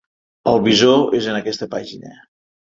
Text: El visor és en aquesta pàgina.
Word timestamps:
El 0.51 0.55
visor 0.67 1.13
és 1.19 1.27
en 1.35 1.37
aquesta 1.41 1.69
pàgina. 1.75 2.17